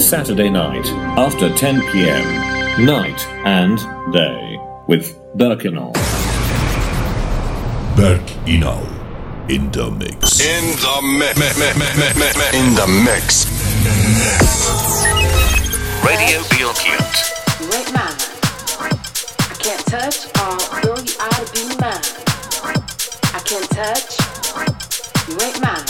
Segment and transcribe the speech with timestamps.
[0.00, 0.86] Saturday night
[1.18, 2.86] after 10 p.m.
[2.86, 3.78] Night and
[4.12, 5.92] day with Berk Inal.
[7.96, 8.86] Berk Inal
[9.50, 10.40] in the mix.
[10.40, 11.40] In the mix.
[12.54, 13.46] In the mix.
[16.06, 17.16] Radio Bilkent.
[17.60, 18.18] You ain't mine.
[19.40, 22.04] I can't touch or feel you ought to be mine.
[23.34, 24.18] I can't touch.
[25.28, 25.84] You ain't mine.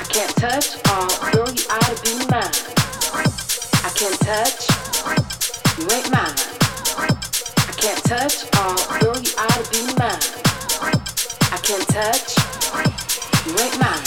[0.00, 0.79] I can't touch
[4.00, 4.66] can't touch.
[5.78, 6.34] You ain't mine.
[6.96, 8.34] I can't touch
[8.98, 10.20] feel you ought to be mine.
[11.52, 12.34] I can't touch.
[13.46, 14.00] You ain't mine.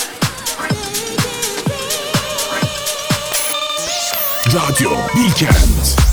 [4.52, 6.13] Radio Bilkent.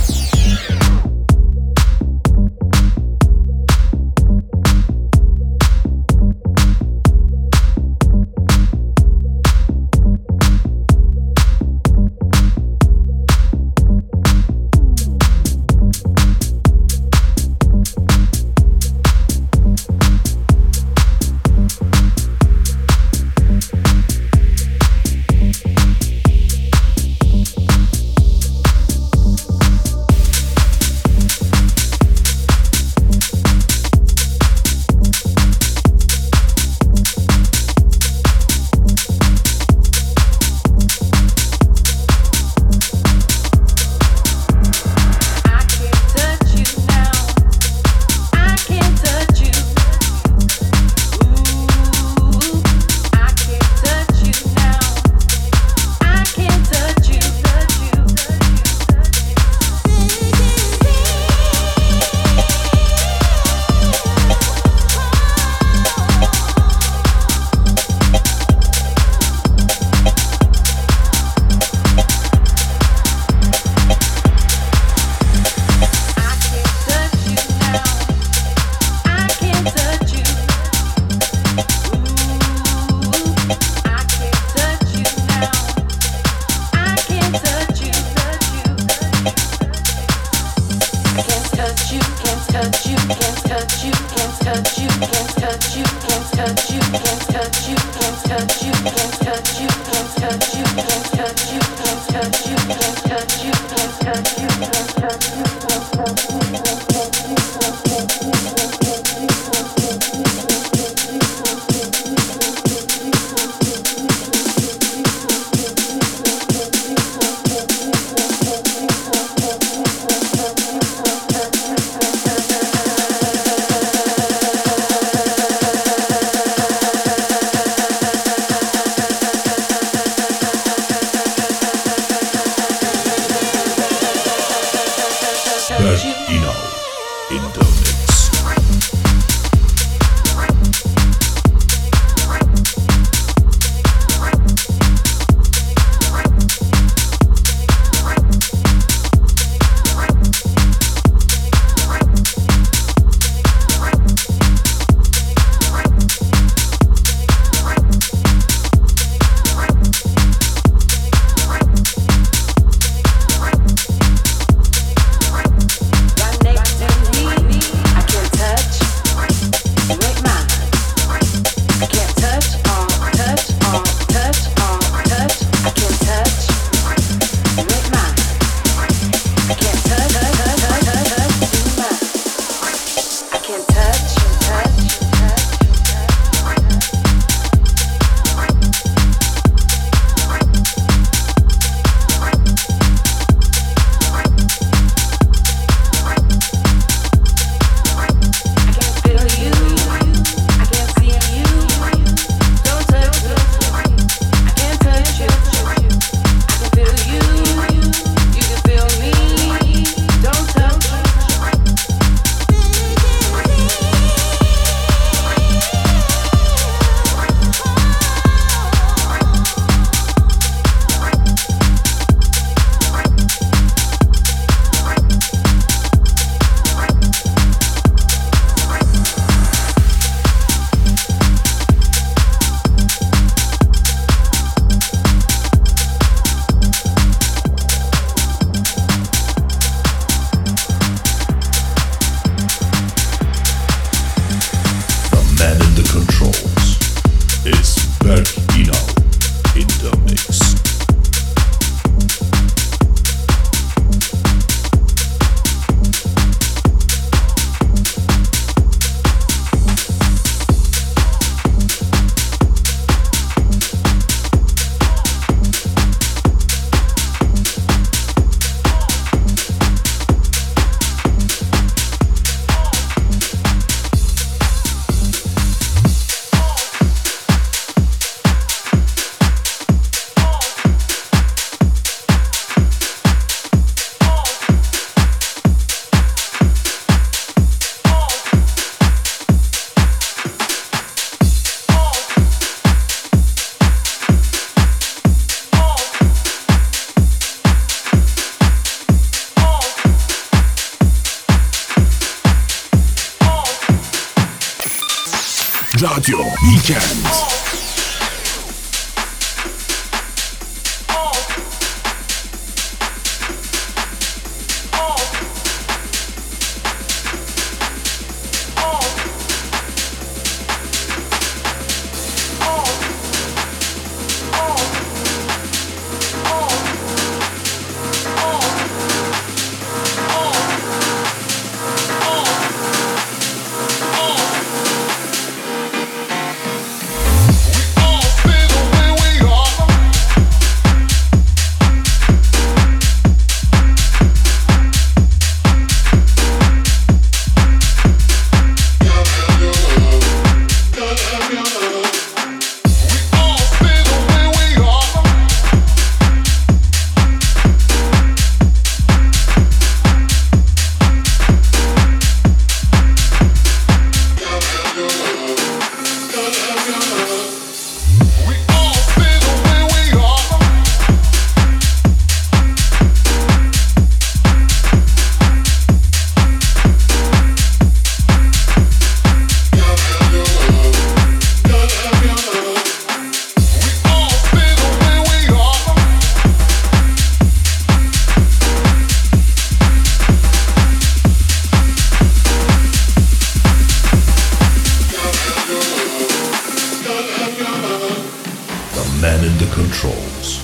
[399.00, 400.42] man in the controls.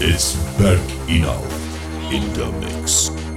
[0.00, 0.80] It's back
[1.10, 3.31] enough in the mix.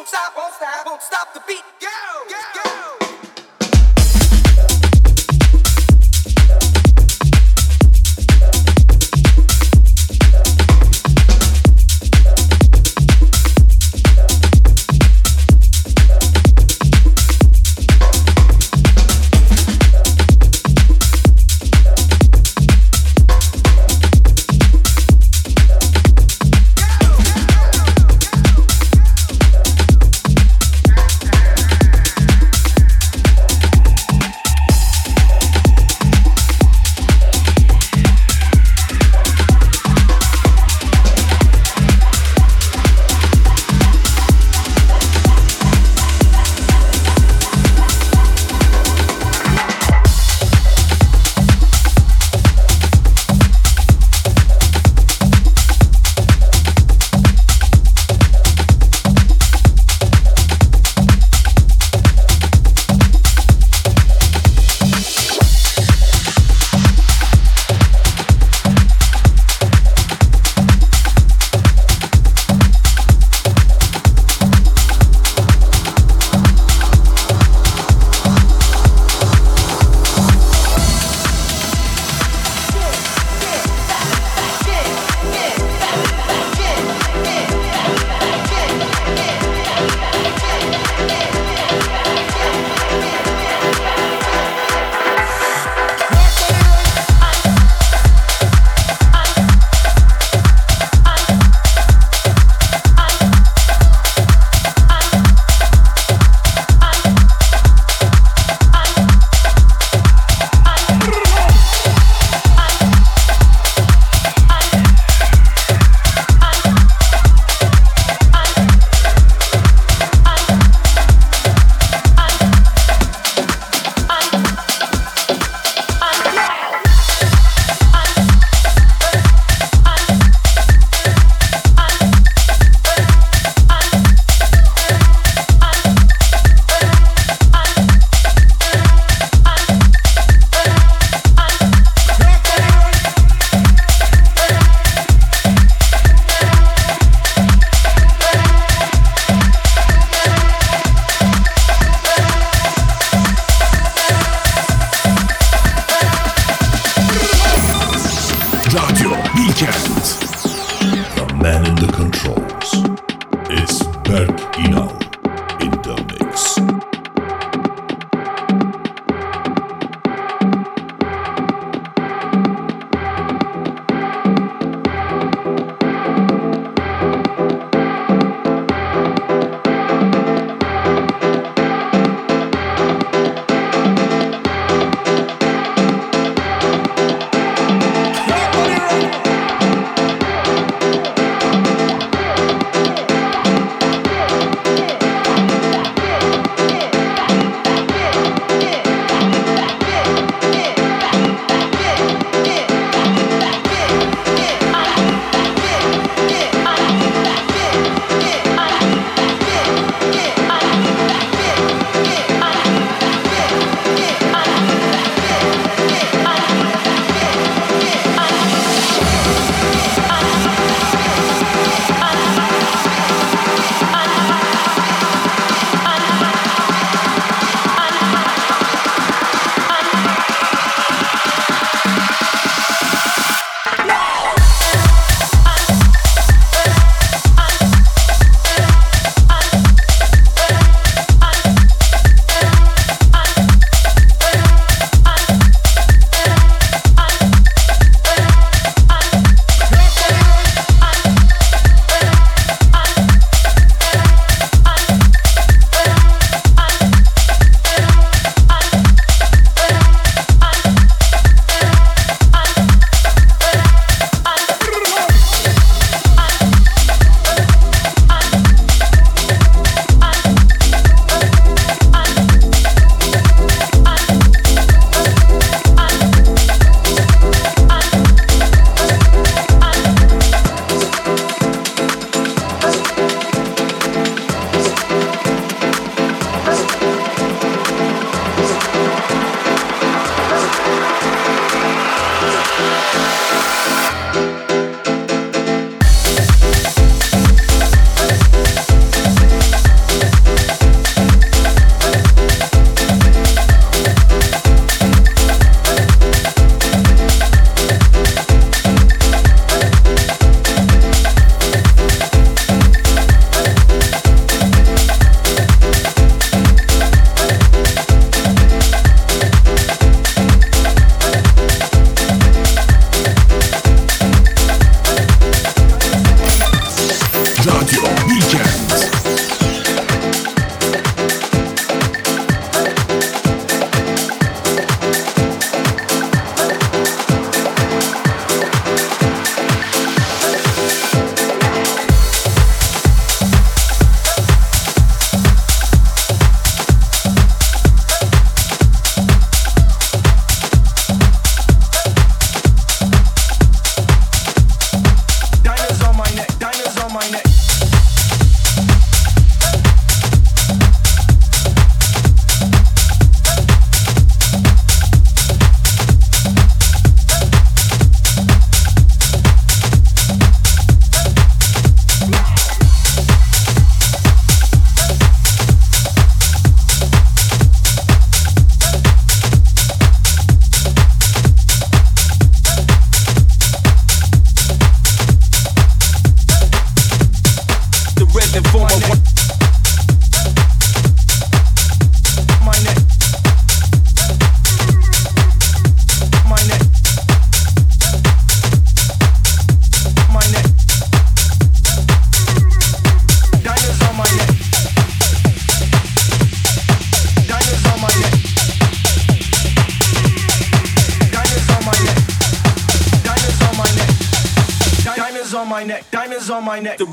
[0.00, 1.62] Won't stop, won't stop, won't stop the beat.
[1.78, 1.88] Go,
[2.30, 2.59] go,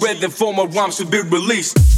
[0.07, 1.96] read, for former rhymes should be released.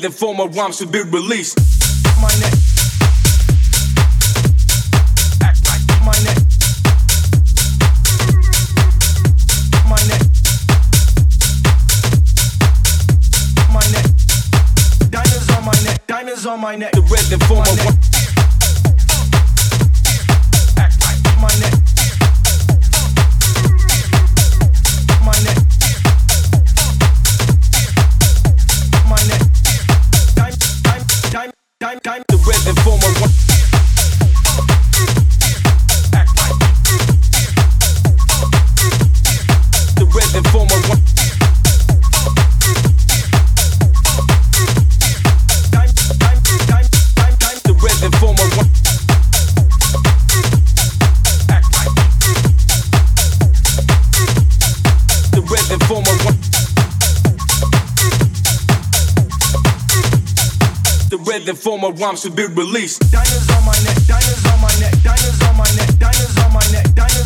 [0.00, 1.58] Rhythm for my rhymes to be released.
[2.22, 2.54] My neck.
[5.42, 6.38] Act like my neck.
[9.86, 10.22] My neck.
[13.70, 14.06] My neck.
[15.10, 16.06] Diamonds on my neck.
[16.06, 16.92] Diamonds on my neck.
[16.92, 18.09] The rhythm for my rhymes.
[61.70, 62.98] For my rhymes to be released.
[63.12, 66.66] Diamonds on my neck, diamonds on my neck, diamonds on my neck, diamonds on my
[66.74, 67.19] neck, diamonds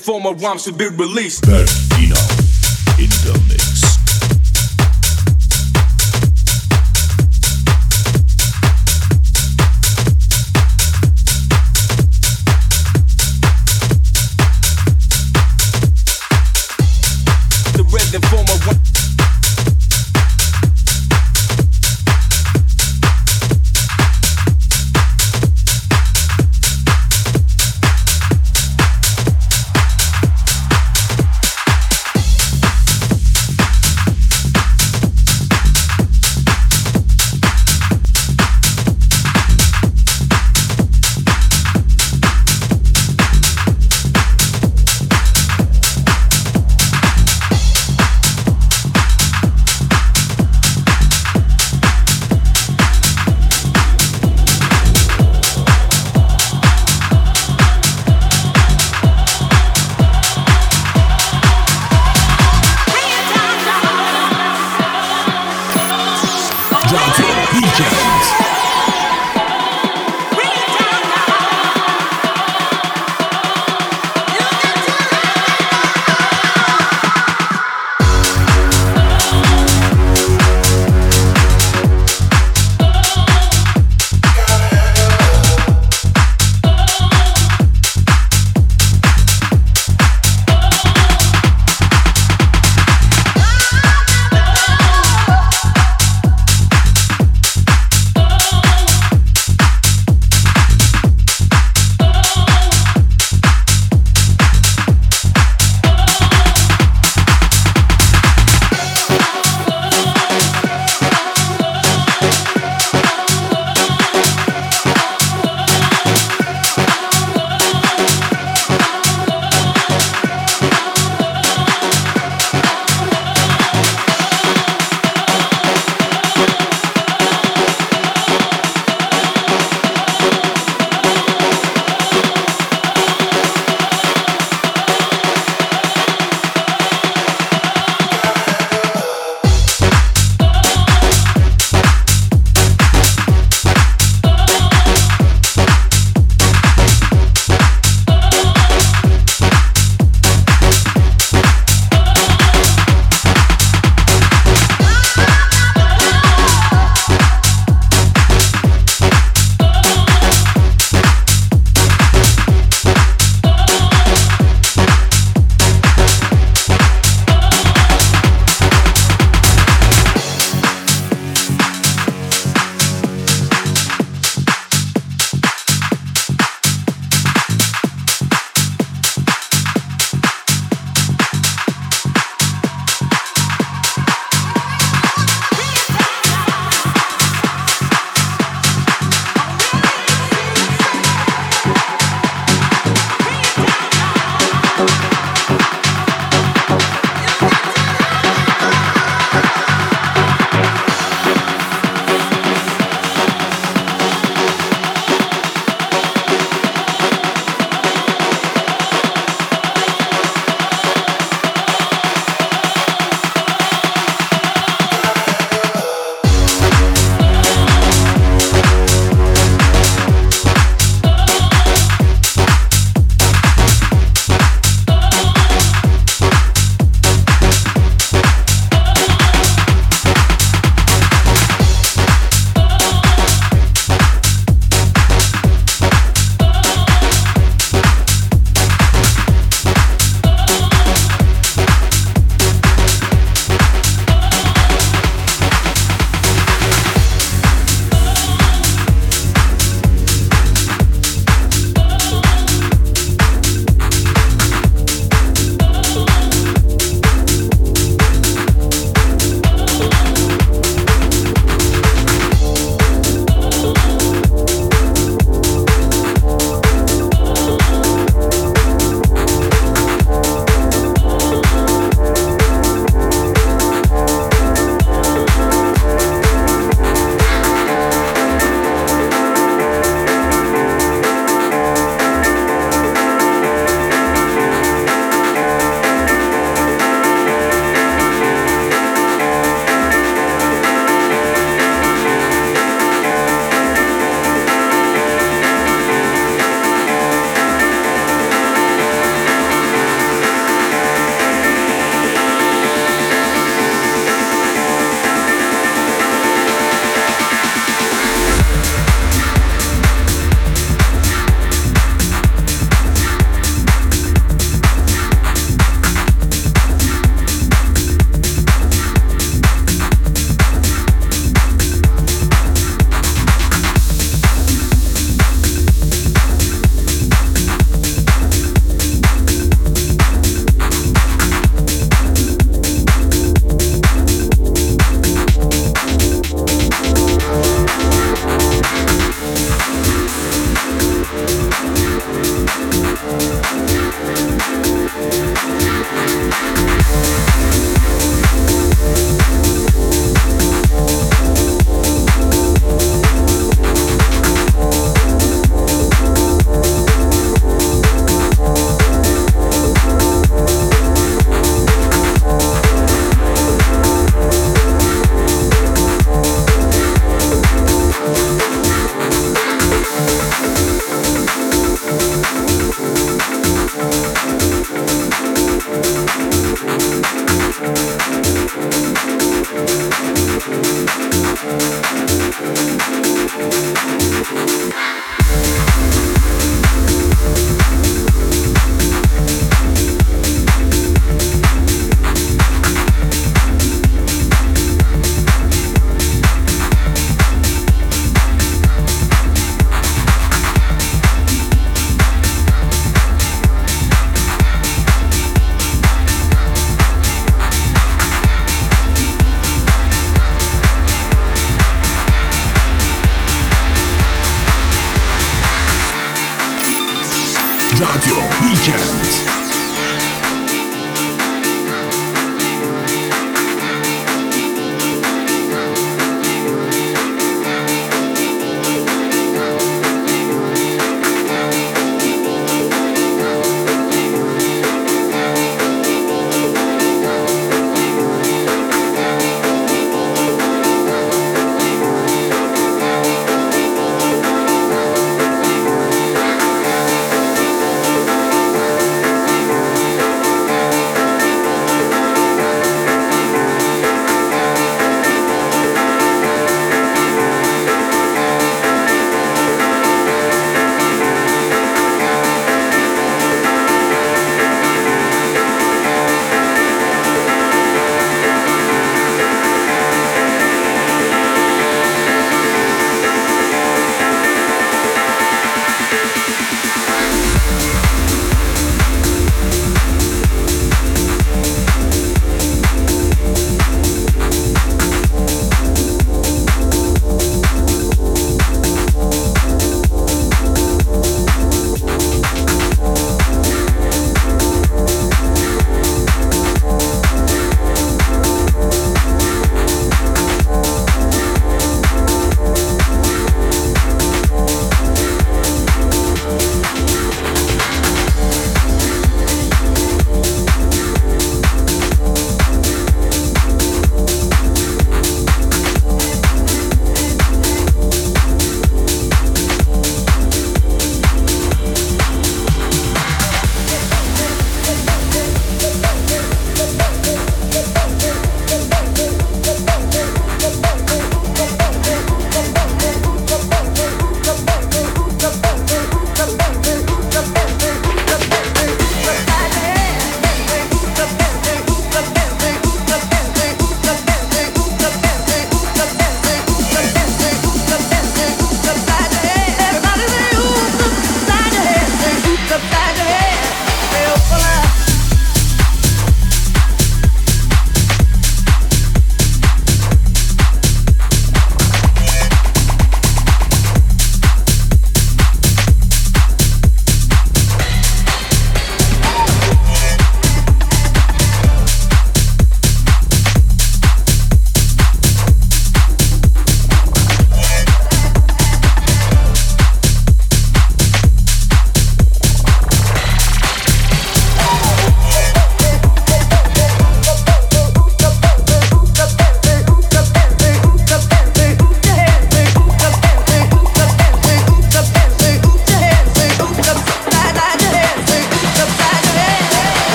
[0.00, 1.44] form of rhymes to be released.
[1.44, 2.39] Bird, you know.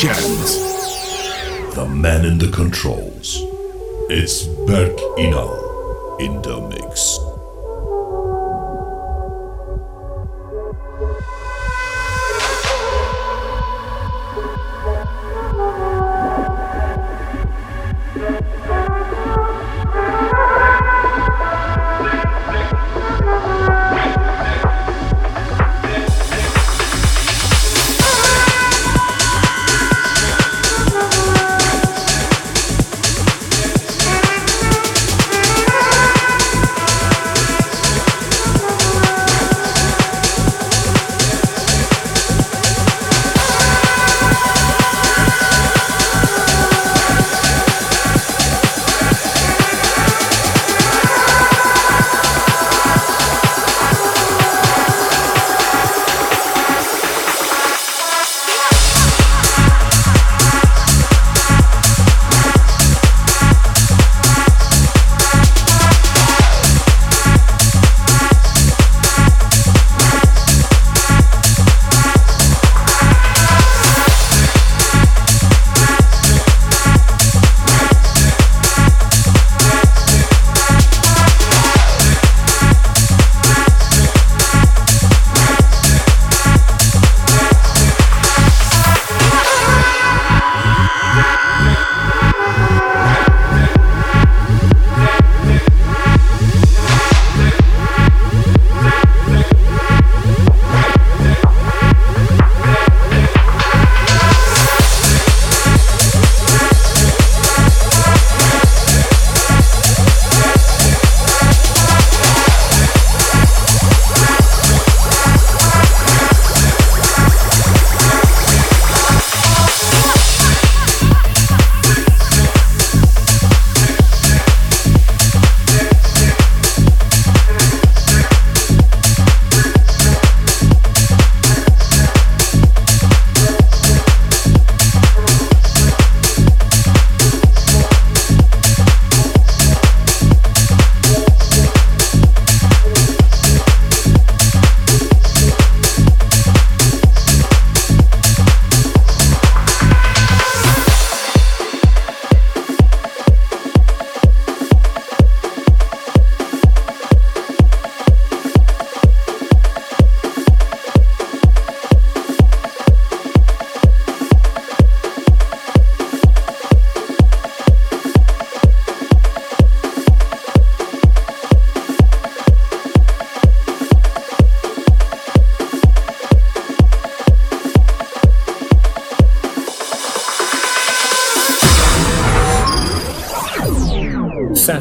[0.00, 1.74] Bilkent.
[1.74, 3.42] The man in the controls.
[4.08, 7.17] It's Berk Inal in the mix.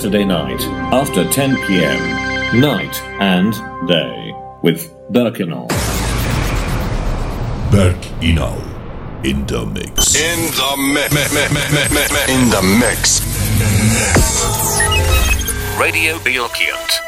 [0.07, 0.61] Saturday night
[0.93, 2.61] after 10 p.m.
[2.61, 3.51] Night and
[3.89, 5.67] day with Berk Inal.
[7.69, 8.55] Berk Inal
[9.25, 10.15] in the mix.
[10.15, 11.25] In the mix.
[12.29, 13.21] In the mix.
[15.77, 17.06] Radio Bilkent.